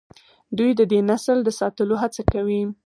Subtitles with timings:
[0.57, 2.61] دوی د دې نسل د ساتلو هڅه کوي.